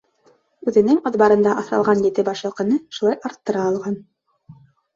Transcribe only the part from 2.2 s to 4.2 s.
баш йылҡыны шулай арттыра алған.